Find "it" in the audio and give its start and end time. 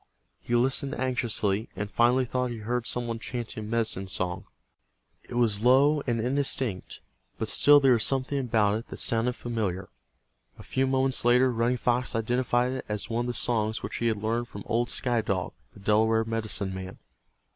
5.29-5.35, 8.79-8.87, 12.71-12.85